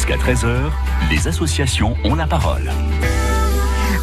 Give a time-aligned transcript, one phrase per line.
[0.00, 0.70] Jusqu'à 13h,
[1.10, 2.72] les associations ont la parole.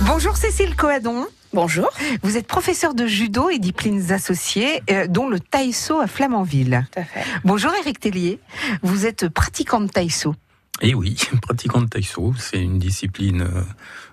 [0.06, 1.26] Bonjour Cécile Coadon.
[1.54, 1.90] Bonjour.
[2.22, 6.86] Vous êtes professeur de judo et disciplines associées, euh, dont le taïso à Flamanville.
[6.92, 7.24] Tout à fait.
[7.44, 8.40] Bonjour Eric Tellier.
[8.84, 10.36] Vous êtes pratiquant de taïso.
[10.82, 13.64] Et oui, pratiquant de taïso, c'est une discipline euh,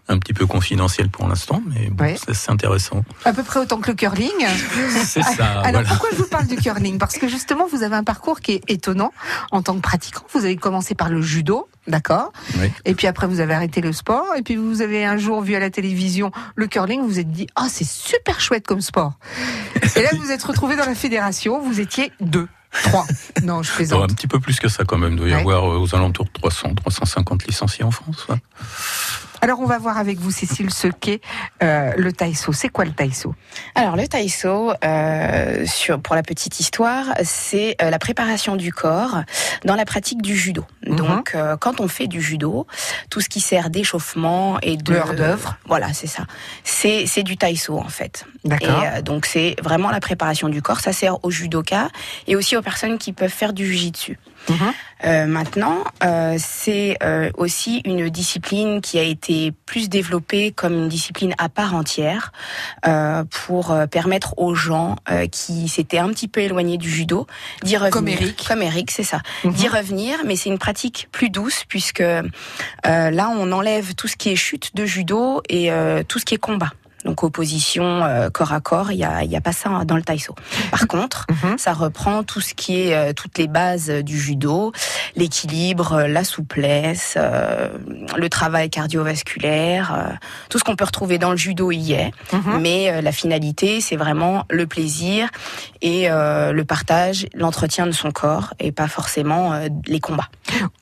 [0.09, 2.17] un petit peu confidentielle pour l'instant, mais bon, Ouais.
[2.17, 3.05] ça, c'est intéressant.
[3.25, 4.31] À peu près autant que le curling.
[5.05, 5.89] C'est ça, Alors voilà.
[5.89, 6.99] pourquoi je vous parle du curling?
[6.99, 9.13] Parce que justement, vous avez un parcours qui est étonnant
[9.51, 10.23] en tant que pratiquant.
[10.35, 12.33] Vous avez commencé par le judo, d'accord?
[12.59, 12.71] Oui.
[12.85, 14.27] Et puis après, vous avez arrêté le sport.
[14.37, 17.01] Et puis vous avez un jour vu à la télévision le curling.
[17.01, 19.15] Vous vous êtes dit, ah, c'est super chouette comme sport.
[19.97, 21.63] Et là, vous vous êtes retrouvé dans la fédération.
[21.63, 22.49] Vous étiez deux,
[22.83, 23.07] trois.
[23.43, 24.15] Non, je Bon, un plaisante.
[24.17, 25.13] petit peu plus que ça quand même.
[25.15, 25.41] Il doit y Ouais.
[25.41, 28.27] avoir euh, aux alentours de 300, 350 licenciés en France.
[28.29, 28.37] ouais.
[29.45, 31.21] Alors, on va voir avec vous, Cécile, ce qu'est
[31.63, 32.55] euh, le taïso.
[32.55, 33.35] C'est quoi le taïso
[33.75, 39.23] Alors le taïso, euh, sur, pour la petite histoire, c'est euh, la préparation du corps
[39.67, 40.65] dans la pratique du judo.
[40.87, 40.97] Mhm.
[40.97, 42.67] Donc euh, quand on fait du judo,
[43.11, 45.59] tout ce qui sert d'échauffement et de hors d'œuvre.
[45.67, 46.25] voilà, c'est ça.
[46.63, 48.25] C'est c'est du taïso en fait.
[48.45, 50.81] Et euh, donc c'est vraiment la préparation du corps.
[50.81, 51.89] Ça sert aux judokas
[52.27, 54.19] et aussi aux personnes qui peuvent faire du jujitsu.
[54.49, 54.57] Mhm.
[55.05, 60.89] Euh, maintenant, euh, c'est euh, aussi une discipline qui a été plus développée comme une
[60.89, 62.33] discipline à part entière
[62.87, 67.27] euh, pour euh, permettre aux gens euh, qui s'étaient un petit peu éloignés du judo
[67.63, 67.93] d'y revenir.
[67.93, 68.45] Comme Eric.
[68.47, 69.21] Comme Eric, c'est ça.
[69.45, 69.53] Mhm.
[69.53, 72.23] D'y revenir, mais c'est une pratique plus douce puisque euh,
[72.85, 76.35] là, on enlève tout ce qui est chute de judo et euh, tout ce qui
[76.35, 76.71] est combat.
[77.05, 80.03] Donc opposition euh, corps à corps, il y a, y a pas ça dans le
[80.03, 80.35] taïso.
[80.71, 81.59] Par contre, Mhm.
[81.59, 84.73] ça reprend tout ce qui est euh, toutes les bases euh, du judo,
[85.17, 87.69] l'équilibre, euh, la souplesse, euh,
[88.17, 90.13] le travail cardiovasculaire, euh,
[90.49, 92.11] tout ce qu'on peut retrouver dans le judo y est.
[92.33, 92.61] Mhm.
[92.61, 95.29] Mais la finalité, c'est vraiment le plaisir
[95.83, 100.29] et euh, le partage, l'entretien de son corps et pas forcément euh, les combats.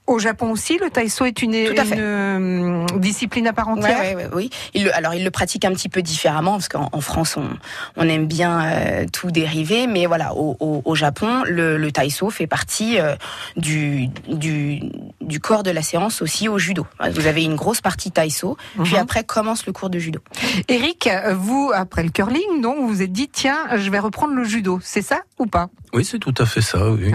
[0.06, 1.95] Au Japon aussi, le taïso est une, Tout à fait.
[1.95, 3.98] une, euh, discipline à part entière.
[4.01, 4.51] Ouais, ouais, ouais, oui.
[4.75, 7.48] Il le, alors, il le pratique un petit peu différemment parce qu'en en France, on,
[7.97, 12.29] on aime bien euh, tout dériver, mais voilà, au, au, au Japon, le, le taïso
[12.30, 13.14] fait partie euh,
[13.57, 14.80] du, du,
[15.20, 16.86] du corps de la séance aussi au judo.
[17.14, 19.01] Vous avez une grosse partie taïso, puis Mhm.
[19.01, 20.20] après commence le cours de judo.
[20.69, 24.45] Eric, vous, après le curling, donc, vous vous êtes dit, tiens, je vais reprendre le
[24.45, 24.79] judo.
[24.83, 25.69] C'est ça ou pas?
[25.95, 26.91] Oui, c'est tout à fait ça.
[26.91, 27.13] Oui.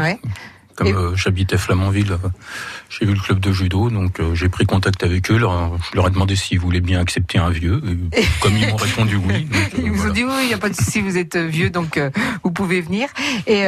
[0.78, 2.18] Comme euh, j'habitais Flamanville, euh,
[2.90, 5.38] j'ai vu le club de judo, donc euh, j'ai pris contact avec eux.
[5.38, 7.82] leur- je leur ai demandé s'ils voulaient bien accepter un vieux.
[8.14, 10.54] Et comme ils m'ont répondu oui, donc, euh, Ils vous ont dit, oui, il n'y
[10.54, 12.00] a pas de souci, vous êtes vieux, donc
[12.44, 13.10] vous pouvez venir.
[13.48, 13.66] Et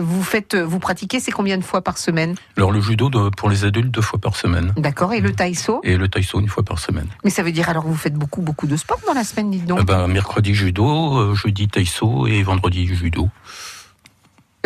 [0.00, 2.34] vous faites, vous pratiquez, c'est combien de fois par semaine?
[2.56, 4.72] Alors le judo de- pour les adultes deux fois par semaine.
[4.78, 5.12] D'accord.
[5.12, 5.80] Et le taïso?
[5.84, 7.08] Et le taïso une fois par semaine.
[7.22, 9.66] Mais ça veut dire alors vous faites beaucoup, beaucoup de sport dans la semaine, dites
[9.66, 9.80] donc?
[9.80, 13.28] Euh, ben, mercredi judo, jeudi taïso et vendredi judo.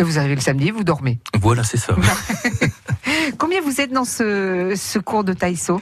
[0.03, 1.19] Vous arrivez le samedi, vous dormez.
[1.39, 1.95] Voilà, c'est ça.
[3.37, 5.81] Combien vous êtes dans ce, ce cours de taïso?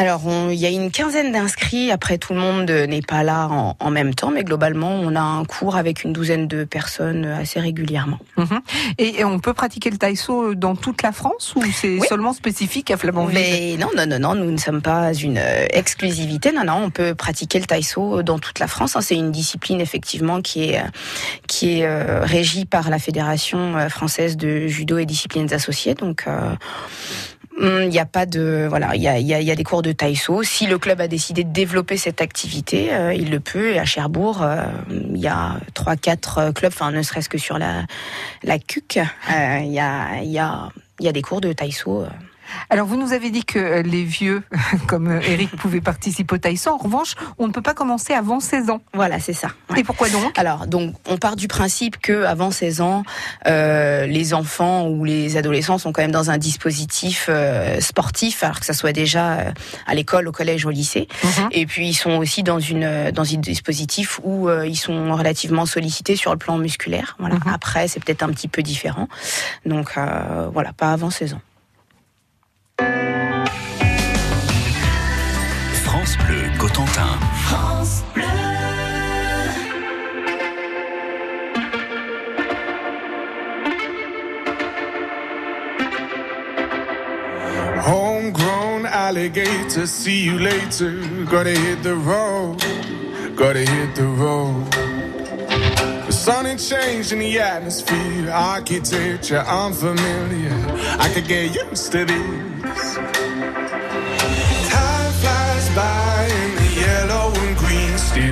[0.00, 1.90] Alors, il y a une quinzaine d'inscrits.
[1.90, 5.16] Après, tout le monde euh, n'est pas là en, en même temps, mais globalement, on
[5.16, 8.18] a un cours avec une douzaine de personnes euh, assez régulièrement.
[8.36, 8.60] Mhm.
[8.98, 12.06] et, et on peut pratiquer le taïso dans toute la France ou c'est Oui.
[12.08, 15.66] seulement spécifique à Flamanville Mais non, non, non, non, nous ne sommes pas une euh,
[15.70, 16.52] exclusivité.
[16.52, 18.94] Non, non, on peut pratiquer le taïso dans toute la France.
[18.94, 19.00] hein.
[19.00, 20.82] C'est une discipline effectivement qui est euh,
[21.48, 25.94] qui est euh, régie par la Fédération euh, française de judo et disciplines associées.
[25.94, 26.54] Donc euh,
[27.60, 29.82] il n'y a pas de voilà, il y a, y, a, y a des cours
[29.82, 30.42] de taïso.
[30.42, 33.72] Si le club a décidé de développer cette activité, euh, il le peut.
[33.74, 37.38] Et à Cherbourg, euh, il y a trois, quatre euh, clubs, enfin ne serait-ce que
[37.38, 37.84] sur la
[38.42, 40.68] la CUC, euh, il y a il y a
[41.00, 42.06] il y a des cours de taïso.
[42.48, 44.42] Euh, Alors vous nous avez dit que euh, les vieux,
[44.86, 46.70] comme euh, Eric, pouvaient participer au taïso.
[46.70, 48.80] En revanche, on ne peut pas commencer avant 16 ans.
[48.94, 49.48] Voilà, c'est ça.
[49.70, 49.80] Ouais.
[49.80, 50.38] Et pourquoi donc?
[50.38, 53.02] Alors, donc, on part du principe que avant 16 ans,
[53.46, 58.60] euh, les enfants ou les adolescents sont quand même dans un dispositif euh, sportif, alors
[58.60, 59.52] que ça soit déjà euh,
[59.86, 61.08] à l'école, au collège, au lycée.
[61.22, 61.48] Mhm.
[61.52, 65.14] Et puis, ils sont aussi dans une euh, dans un dispositif où euh, ils sont
[65.14, 67.16] relativement sollicités sur le plan musculaire.
[67.18, 67.36] Voilà.
[67.36, 67.52] Mhm.
[67.52, 69.08] Après, c'est peut-être un petit peu différent.
[69.66, 71.40] Donc, euh, voilà, pas avant 16 ans.
[76.08, 77.18] France Bleu Cotentin.
[87.80, 90.92] Homegrown alligator, see you later.
[91.26, 92.58] Gotta hit the road,
[93.36, 94.70] gotta hit the road.
[96.06, 100.54] The sun ain't changed in the atmosphere, architecture unfamiliar.
[100.98, 102.57] I could get used to this.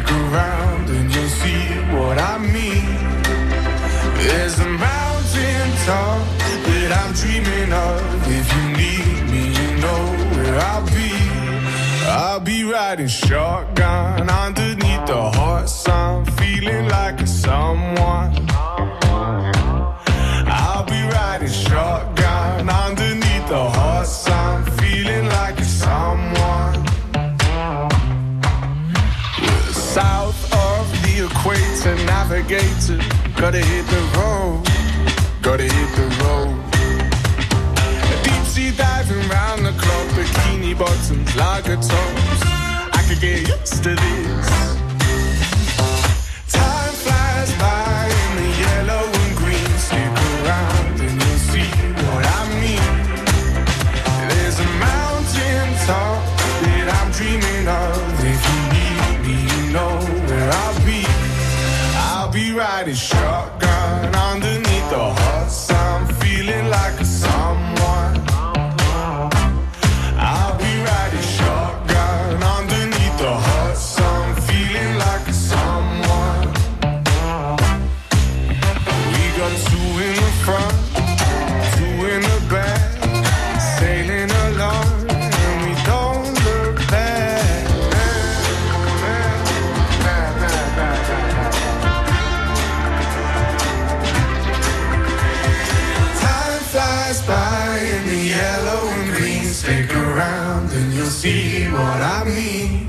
[0.07, 1.63] Look around and you'll see
[1.97, 2.95] what I mean.
[4.19, 6.27] There's a mountain top
[6.67, 7.99] that I'm dreaming of.
[8.29, 10.03] If you need me, you know
[10.37, 11.13] where I'll be.
[12.09, 18.33] I'll be riding shotgun underneath the hot sun, feeling like a someone.
[32.37, 32.99] Navigator,
[33.41, 34.63] gotta hit the road,
[35.43, 36.55] gotta hit the road.
[38.25, 42.43] Deep sea diving round the clock, bikini bottoms, lager tops.
[42.93, 44.86] I could get used to this.
[101.27, 102.87] See what I mean.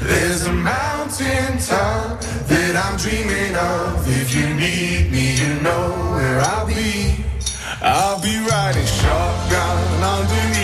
[0.00, 2.20] There's a mountain top
[2.50, 3.90] that I'm dreaming of.
[4.20, 5.84] If you need me, you know
[6.14, 7.24] where I'll be.
[7.82, 9.78] I'll be riding shotgun
[10.16, 10.57] underneath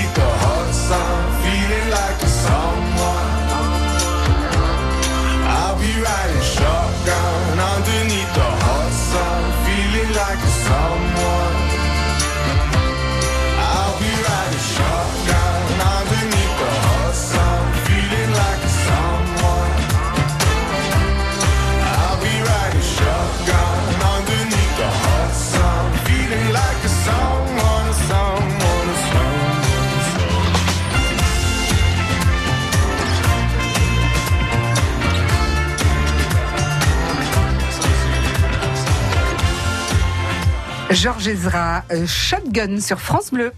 [41.04, 43.52] Georges Ezra, euh, Shotgun sur France Bleu.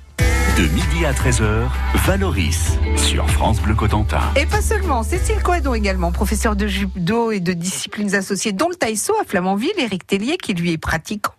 [0.59, 1.69] De midi à 13h,
[2.05, 4.19] Valoris sur France Bleu Cotentin.
[4.35, 8.75] Et pas seulement, Cécile Coadon également, professeur de judo et de disciplines associées, dont le
[8.75, 11.36] taïso à Flamanville, Éric Tellier, qui lui est pratiquant.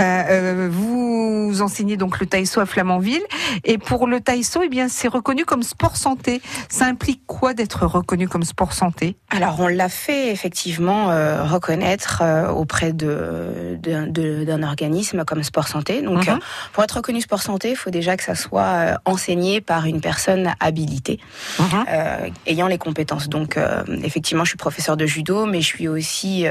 [0.00, 3.22] Euh, euh, vous enseignez donc le taïso à Flamanville.
[3.64, 6.40] Et pour le taïso, eh bien, c'est reconnu comme sport santé.
[6.68, 9.16] Ça implique quoi d'être reconnu comme sport santé?
[9.30, 16.02] Alors, on l'a fait effectivement euh, reconnaître euh, auprès de, d'un organisme comme Sport Santé.
[16.02, 16.36] Donc, euh,
[16.72, 20.52] pour être reconnu Sport Santé, il faut déjà que ça soit enseigné par une personne
[20.60, 21.18] habilitée,
[21.60, 23.28] euh, ayant les compétences.
[23.28, 23.58] Donc,
[24.02, 26.44] effectivement, je suis professeur de judo, mais je suis aussi,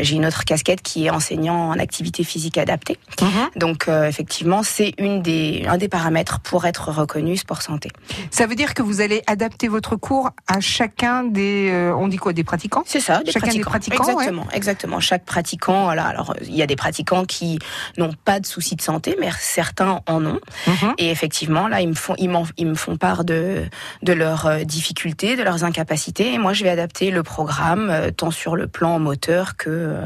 [0.00, 2.98] j'ai une autre casquette qui est enseignant en activité physique adaptée.
[3.56, 7.90] Donc, euh, effectivement, c'est une des, un des paramètres pour être reconnu Sport Santé.
[8.30, 12.16] Ça veut dire que vous allez adapter votre cours à chacun des, euh, on dit
[12.16, 12.82] quoi, des pratiquants?
[12.86, 13.96] C'est ça, des Chacun des pratiquants.
[13.96, 14.24] pratiquants, ouais.
[14.24, 15.00] exactement, exactement.
[15.00, 16.06] Chaque pratiquant, voilà.
[16.06, 17.58] Alors, il y a des pratiquants qui
[17.98, 20.40] n'ont pas de soucis de santé, mais certains en ont.
[20.66, 20.94] Mhm.
[20.98, 23.64] Et effectivement, là, ils me font, ils, ils me font part de
[24.02, 26.34] de leurs euh, difficultés, de leurs incapacités.
[26.34, 29.96] Et moi, je vais adapter le programme tant sur le plan moteur que.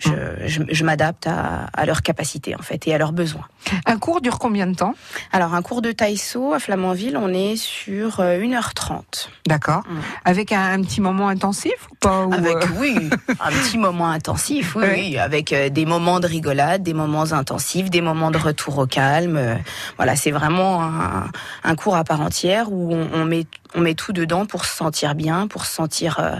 [0.00, 0.10] Je,
[0.46, 3.46] je, je m'adapte à, à leurs capacités en fait et à leurs besoins.
[3.86, 4.94] Un cours dure combien de temps?
[5.30, 9.28] Alors un cours de taïso à Flamanville, on est sur euh, 1h30.
[9.46, 9.82] D'accord.
[9.88, 9.98] Mm.
[10.24, 14.08] Avec un, un petit moment intensif ou pas ou, Avec euh, oui, un petit moment
[14.08, 18.78] intensif, oui, avec euh, des moments de rigolade, des moments intensifs, des moments de retour
[18.78, 19.36] au calme.
[19.36, 19.54] euh,
[19.96, 21.30] voilà, c'est vraiment un,
[21.64, 24.76] un cours à part entière où on, on met on met tout dedans pour se
[24.76, 26.36] sentir bien, pour se sentir euh,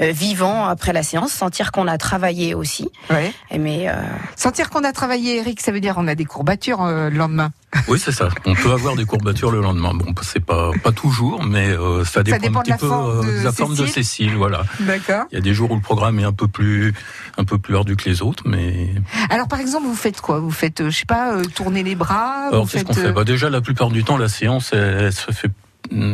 [0.00, 2.88] euh, vivant après la séance, sentir qu'on a travaillé aussi.
[3.10, 3.32] ouais.
[3.50, 3.94] Et Mais euh,
[4.36, 7.50] Sentir qu'on a travaillé, Eric, ça veut dire qu'on a des courbatures euh, le lendemain.
[7.86, 8.28] Oui, c'est ça.
[8.46, 9.92] On peut avoir des courbatures le lendemain.
[9.92, 12.88] Bon, c'est pas pas toujours, mais euh, ça dépend, dépend un de la petit peu
[12.88, 14.36] forme de euh, de la forme de Cécile.
[14.36, 14.62] Voilà.
[14.80, 15.24] D'accord.
[15.30, 16.94] Il y a des jours où le programme est un peu plus
[17.36, 18.88] un peu plus ardu que les autres, mais
[19.30, 20.38] Alors, par exemple, vous faites quoi?
[20.38, 23.06] Vous faites, euh, je sais pas, euh, tourner les bras alors vous qu'est-ce qu'on fait
[23.06, 25.50] euh, bah, Déjà, la plupart du temps, la séance elle, elle se fait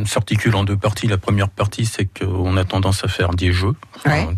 [0.06, 1.06] s'articule en deux parties.
[1.06, 3.74] La première partie, c'est qu'on a tendance à faire des jeux.
[4.06, 4.28] Ouais.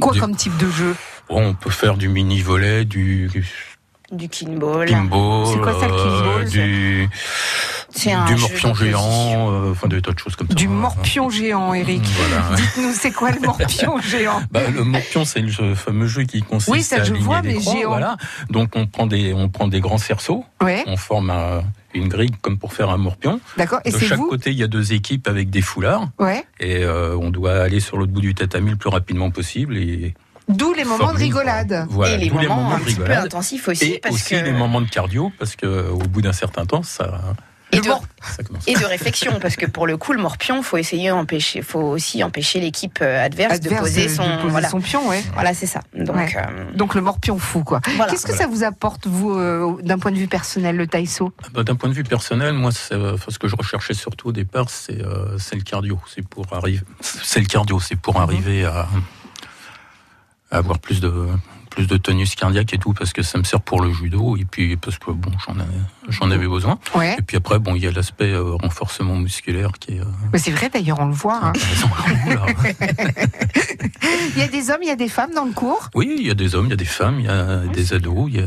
[0.00, 0.94] Quoi des- comme type de jeu
[1.32, 3.30] on peut faire du mini volet, du
[4.10, 7.08] du kinball, pinball, C'est quoi ça, le kinball, ça du
[8.12, 10.54] un du morpion géant, euh, enfin des tas de choses comme ça.
[10.54, 12.02] Du morpion géant, Eric.
[12.04, 12.44] Voilà.
[12.56, 16.68] Dites-nous, c'est quoi le morpion géant Bah, le morpion, c'est le fameux jeu qui consiste
[16.72, 17.88] Oui, ça, à je aligner vois, les mais croix, géant.
[17.90, 18.16] Voilà.
[18.50, 20.82] Donc on prend des on prend des grands cerceaux, Ouais.
[20.88, 21.62] on forme un-
[21.94, 23.40] une grille comme pour faire un morpion.
[23.56, 23.80] D'accord.
[23.84, 26.08] Et De chaque vous côté, il y a deux équipes avec des foulards.
[26.18, 26.44] Ouais.
[26.60, 29.76] Et euh, on doit aller sur l'autre bout du tatami le plus rapidement possible.
[29.76, 30.14] Et
[30.48, 31.86] D'où les moments de rigolade.
[31.90, 33.24] Voilà, et les moments, les moments un de petit peu rigolade.
[33.26, 36.32] intensifs aussi, Et parce aussi que les moments de cardio, parce que au bout d'un
[36.32, 37.20] certain temps, ça,
[37.72, 37.90] et de,
[38.66, 42.58] et réflexion, parce que pour le coup, le morpion, faut essayer empêcher, faut aussi empêcher
[42.60, 45.22] l'équipe euh, adverse, Adverse de poser de- son, de poser voilà, son pion, ouais.
[45.34, 45.80] voilà, c'est ça.
[45.94, 46.32] Donc, Ouais.
[46.36, 47.80] euh, Donc le morpion fou, quoi.
[47.96, 48.10] voilà.
[48.10, 48.44] Qu'est-ce que Voilà.
[48.44, 51.32] ça vous apporte, vous, euh, d'un point de vue personnel, le taïso?
[51.52, 54.68] Bah, D'un point de vue personnel, moi, euh, ce que je recherchais surtout au départ,
[54.68, 56.00] c'est euh, c'est le cardio.
[56.12, 58.22] C'est pour arriver, c'est le cardio, c'est pour Mhm.
[58.22, 58.88] arriver à,
[60.50, 61.12] à avoir plus de
[61.80, 64.44] plus de tonus cardiaque et tout, parce que ça me sert pour le judo et
[64.44, 65.54] puis parce que bon, j'en
[66.10, 66.78] j'en avais besoin.
[66.94, 67.16] Ouais.
[67.18, 70.38] Et puis après, bon, il y a l'aspect euh, renforcement musculaire qui est euh, Mais
[70.38, 71.40] c'est vrai, d'ailleurs, on le voit.
[71.42, 71.52] hein.
[71.54, 71.90] intéressant.
[72.26, 72.46] Oula.
[74.36, 75.88] Il y a des hommes, il y a des femmes dans le cours?
[75.94, 77.92] Oui, il y a des hommes, il y a des femmes, il y a des
[77.94, 78.42] ados, il y a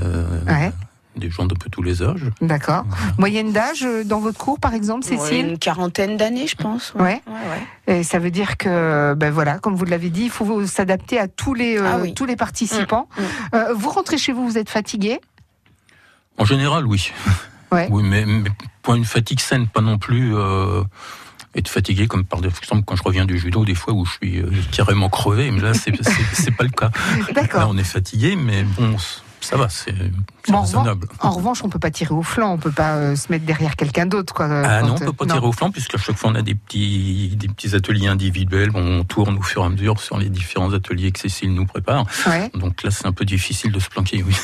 [0.51, 0.71] Ouais.
[1.15, 2.25] Des gens de peu tous les âges.
[2.41, 2.85] D'accord.
[3.17, 6.93] Moyenne d'âge euh, dans votre cours, par exemple, Ouais, Cécile une quarantaine d'années, je pense.
[6.95, 7.21] Ouais.
[7.27, 7.33] ouais,
[7.87, 7.99] ouais.
[7.99, 11.27] Et ça veut dire que, ben voilà, comme vous l'avez dit, il faut s'adapter à
[11.27, 12.13] tous les euh, Ah oui.
[12.13, 13.07] tous les participants.
[13.17, 13.25] Mm, mm.
[13.55, 15.19] Euh, vous rentrez chez vous, vous êtes fatigué?
[16.37, 17.11] En général, oui.
[17.71, 17.87] Ouais.
[17.91, 18.49] Oui, mais, mais
[18.81, 20.83] pour une fatigue saine, pas non plus euh,
[21.55, 24.43] être fatigué comme par exemple quand je reviens du judo, des fois où je suis
[24.71, 25.51] carrément crevé.
[25.51, 25.91] Mais là, c'est
[26.51, 26.89] pas le cas.
[27.27, 27.69] Là, D'accord.
[27.69, 28.95] on est fatigué, mais bon,
[29.43, 29.93] ça va, c'est
[30.49, 31.07] Bon, raisonnable.
[31.07, 33.45] revanche, en revanche, on peut pas tirer au flanc, on peut pas euh, se mettre
[33.45, 34.47] derrière quelqu'un d'autre, quoi.
[34.49, 36.41] Ah quand, non, on euh, peut pas tirer au flanc puisqu'à chaque fois on a
[36.41, 38.71] des petits des petits ateliers individuels.
[38.73, 42.05] On tourne au fur et à mesure sur les différents ateliers que Cécile nous prépare.
[42.27, 42.51] Ouais.
[42.53, 44.23] Donc là, c'est un peu difficile de se planquer.
[44.23, 44.35] Oui.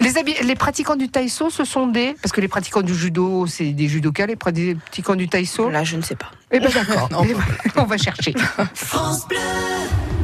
[0.44, 3.88] Les, pratiquants du taïso, ce sont des parce que les pratiquants du judo, c'est des
[3.88, 4.26] judokas.
[4.26, 6.30] Les pratiquants du taïso, Là, je ne sais pas.
[6.50, 7.08] eh ben d'accord.
[7.24, 7.42] Eh ben,
[7.76, 8.34] on va chercher.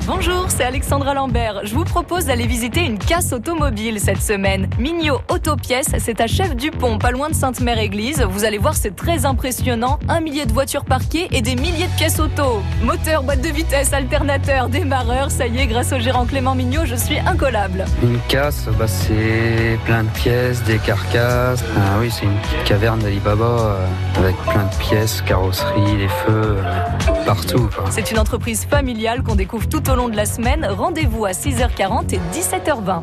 [0.08, 1.60] Bonjour, c'est Alexandra Lambert.
[1.64, 4.70] Je vous propose d'aller visiter une casse automobile cette semaine.
[4.78, 8.22] Mignot Autopièces, c'est à Chef Dupont, pas loin de Sainte-Mère-Église.
[8.22, 9.98] Vous allez voir, c'est très impressionnant.
[10.08, 12.62] Un millier de voitures parquées et des milliers de pièces auto.
[12.82, 15.30] Moteur, boîte de vitesse, alternateur, démarreur.
[15.30, 17.84] Ça y est, grâce au gérant Clément Mignot, je suis incollable.
[18.02, 21.62] Une casse, bah, c'est plein de pièces, des carcasses.
[21.76, 23.86] Ah oui, c'est une caverne d'Alibaba euh,
[24.18, 27.70] avec plein de pièces, carrosserie, les feux, euh, partout.
[27.90, 30.66] C'est une entreprise familiale qu'on découvre tout au long de la semaine.
[30.66, 33.02] Rendez-vous à 6h40 et 17h20.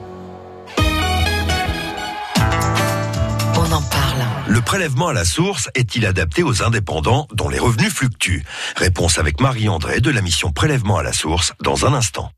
[3.57, 4.25] On en parle.
[4.47, 8.43] Le prélèvement à la source est-il adapté aux indépendants dont les revenus fluctuent?
[8.75, 12.29] Réponse avec Marie-André de la mission Prélèvement à la source dans un instant.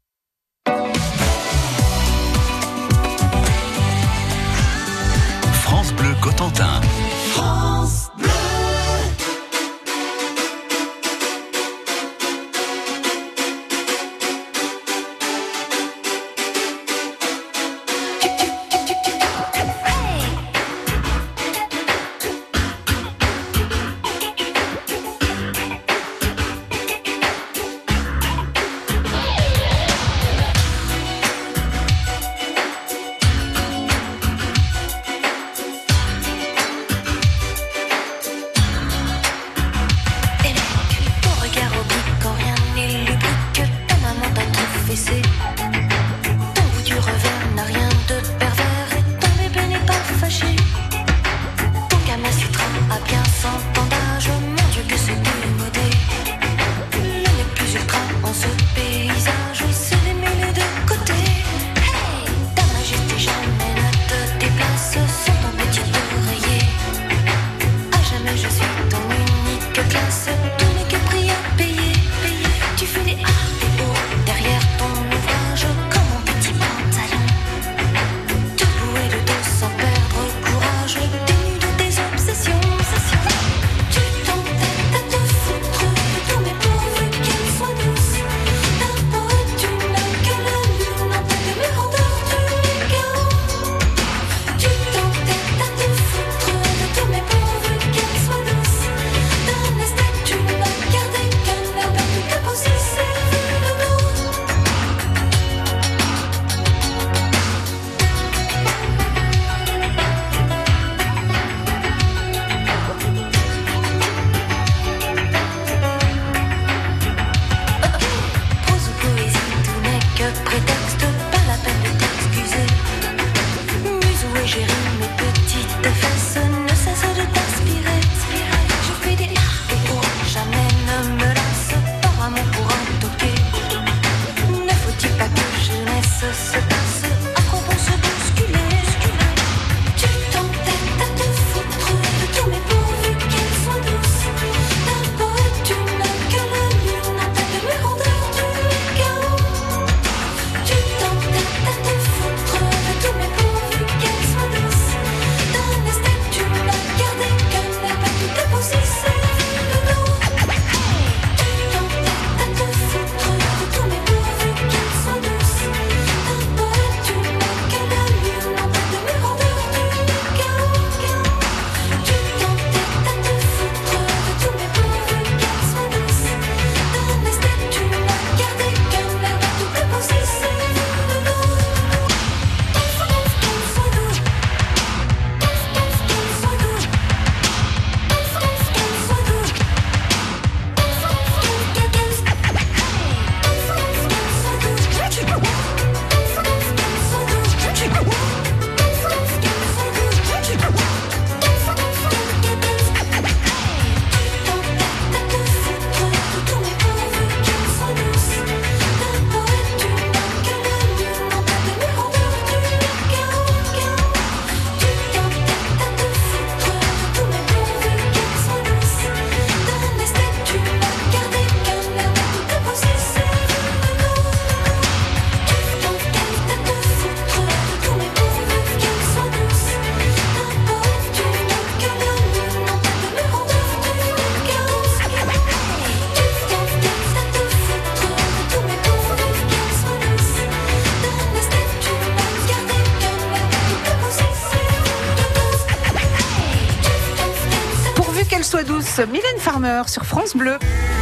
[249.05, 250.57] Mylène Farmer sur France Bleu.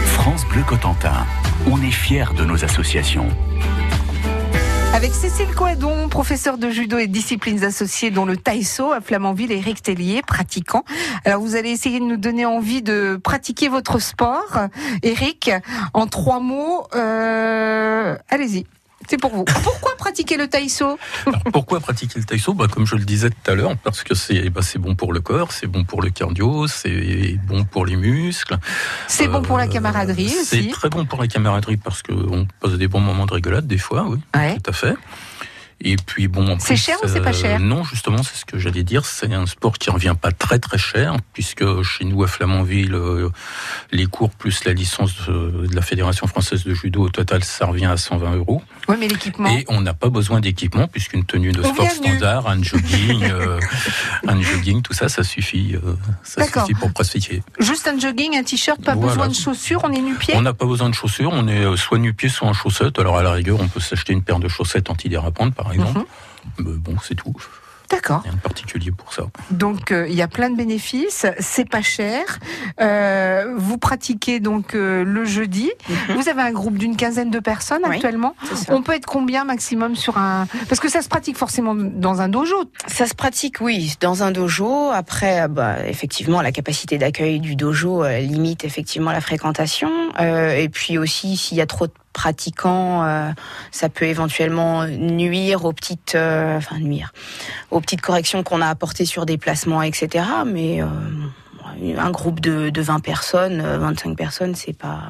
[0.06, 1.26] France Bleu Cotentin,
[1.72, 3.30] on est fiers de nos associations.
[4.94, 9.58] Avec Cécile Coadon, professeure de judo et disciplines associées, dont le taïso à Flamanville et
[9.58, 10.84] Eric Tellier, pratiquant.
[11.24, 14.58] Alors vous allez essayer de nous donner envie de pratiquer votre sport.
[15.02, 15.52] Eric,
[15.94, 18.66] en trois mots, euh, allez-y.
[19.10, 19.44] C'est pour vous.
[19.46, 20.98] Pourquoi pratiquer le taïso
[21.54, 24.50] pourquoi pratiquer le taïso bah, Comme je le disais tout à l'heure, parce que c'est
[24.50, 27.96] bah, c'est bon pour le corps, c'est bon pour le cardio, c'est bon pour les
[27.96, 28.58] muscles.
[29.08, 30.70] C'est bon pour la Euh, camaraderie C'est aussi.
[30.70, 34.06] très bon pour la camaraderie parce qu'on passe des bons moments de rigolade des fois,
[34.08, 34.58] oui, Ouais.
[34.58, 34.96] tout à fait.
[35.82, 38.84] Et puis bon, C'est cher ou c'est pas cher Non, justement, c'est ce que j'allais
[38.84, 39.06] dire.
[39.06, 43.30] C'est un sport qui revient pas très très cher, puisque chez nous à Flamanville, euh,
[43.92, 47.86] les cours plus la licence de, la Fédération française de judo au total, ça revient
[47.86, 48.62] à 120 euros.
[48.88, 49.50] Oui, mais l'équipement.
[49.50, 53.60] Et on n'a pas besoin d'équipement puisqu'une tenue de On sport standard, un jogging, euh,
[54.28, 57.44] un jogging, tout ça, ça suffit, euh, ça suffit pour pratiquer.
[57.60, 59.10] Juste un jogging, un t-shirt, pas Voilà.
[59.10, 61.76] besoin de chaussures, on est nu-pied On n'a pas besoin de chaussures, on est euh,
[61.76, 63.00] soit nu-pied, soit en chaussettes.
[63.00, 66.00] Alors à la rigueur, on peut s'acheter une paire de chaussettes antidérapantes, par exemple.
[66.00, 66.06] Mhm.
[66.60, 67.34] Mais bon, c'est tout.
[67.90, 68.22] D'accord.
[68.24, 69.24] Rien de particulier pour ça.
[69.52, 72.40] Donc euh, il y a plein de bénéfices, c'est pas cher.
[72.82, 75.72] Euh, vous pratiquez donc euh, le jeudi.
[76.16, 78.36] Vous avez un groupe d'une quinzaine de personnes Oui, actuellement.
[78.70, 82.30] On peut être combien maximum sur un Parce que ça se pratique forcément dans un
[82.30, 82.56] dojo.
[82.88, 84.90] Ça se pratique, oui, dans un dojo.
[84.92, 89.92] Après, bah, effectivement, la capacité d'accueil du dojo euh, limite effectivement la fréquentation.
[90.20, 93.30] Euh, et puis aussi, s'il y a trop de pratiquants, euh,
[93.72, 97.12] ça peut éventuellement nuire aux petites, euh, enfin nuire,
[97.72, 100.26] aux petites corrections qu'on a apportées sur des placements, etc.
[100.46, 100.86] Mais euh,
[101.98, 105.10] un groupe de, de 20 personnes, euh, 25 personnes, c'est pas.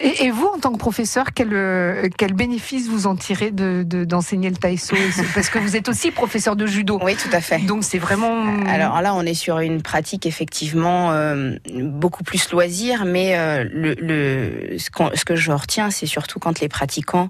[0.00, 3.82] Et, et vous, en tant que professeur, quel, euh, quel bénéfice vous en tirez de-
[3.84, 4.94] de- d'enseigner le taïso
[5.34, 6.98] Parce que vous êtes aussi professeur de judo.
[7.02, 7.58] Oui, tout à fait.
[7.66, 8.64] Donc c'est vraiment.
[8.66, 13.94] Alors là, on est sur une pratique effectivement euh, beaucoup plus loisir, mais euh, le,
[13.94, 17.28] le, ce, que je retiens, c'est surtout quand les pratiquants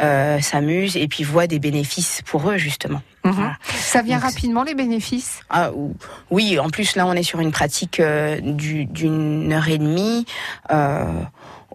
[0.00, 3.02] euh, s'amusent et puis voient des bénéfices pour eux justement.
[3.26, 3.34] Mhm.
[3.34, 3.56] Voilà.
[3.66, 5.40] Ça vient Donc, rapidement les bénéfices?
[5.50, 5.94] Ah, ou-
[6.30, 10.26] oui, en plus là, on est sur une pratique euh, du- d'une heure et demie.
[10.70, 11.04] Euh,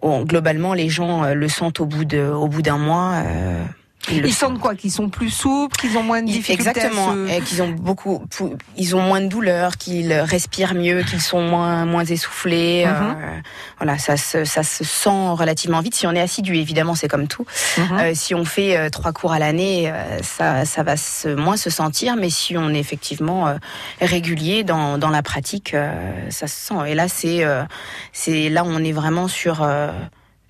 [0.02, 3.12] on- globalement, les gens euh, le sentent au bout de, au bout d'un mois.
[3.24, 3.64] euh,
[4.10, 7.62] Ils sentent quoi Qu'ils sont plus souples, qu'ils ont moins de difficultés Exactement, se- qu'ils
[7.62, 8.24] ont beaucoup,
[8.76, 12.84] ils ont moins de douleur, qu'ils respirent mieux, qu'ils sont moins moins essoufflés.
[12.86, 12.92] Mhm.
[12.92, 13.40] euh,
[13.78, 15.94] voilà, ça se ça se sent relativement vite.
[15.94, 17.46] Si on est assidu, évidemment, c'est comme tout.
[17.78, 17.98] Mhm.
[18.00, 21.70] Euh, si on fait euh, trois cours à l'année, ça ça va se, moins se
[21.70, 22.16] sentir.
[22.16, 23.54] Mais si on est effectivement
[24.00, 25.76] régulier dans dans la pratique,
[26.30, 26.74] ça se sent.
[26.88, 27.44] Et là, c'est
[28.12, 29.66] c'est là on est vraiment sur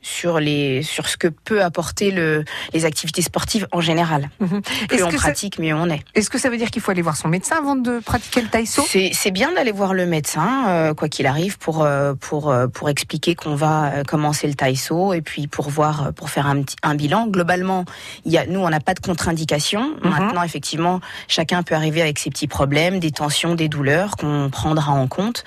[0.03, 4.29] sur les sur ce que peut apporter le les activités sportives en général.
[4.41, 4.61] Mhm.
[4.63, 6.03] Plus Est-ce on que ça- pratique, mieux on est.
[6.15, 8.49] Est-ce que ça veut dire qu'il faut aller voir son médecin avant de pratiquer le
[8.49, 8.83] taïso?
[8.87, 12.67] C'est c'est bien d'aller voir le médecin, euh, quoi qu'il arrive, pour euh, pour euh,
[12.67, 16.63] pour expliquer qu'on va euh, commencer le taïso et puis pour voir pour faire un
[16.63, 17.27] petit un bilan.
[17.29, 17.85] Globalement,
[18.25, 19.95] il y a nous on n'a pas de contre-indication.
[20.03, 20.11] Mhm.
[20.11, 24.93] Maintenant, effectivement, chacun peut arriver avec ses petits problèmes, des tensions, des douleurs qu'on prendra
[24.93, 25.45] en compte.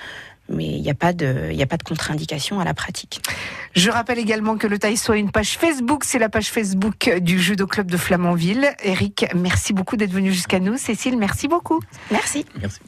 [0.48, 3.20] Mais il n'y a pas de, il y a pas de contre-indication à la pratique.
[3.74, 7.40] Je rappelle également que le taïso a une page Facebook, c'est la page Facebook du
[7.40, 8.74] Judo Club de Flamanville.
[8.82, 10.76] Eric, merci beaucoup d'être venu jusqu'à nous.
[10.76, 11.80] Cécile, merci beaucoup.
[12.10, 12.44] Merci.
[12.60, 12.80] Merci.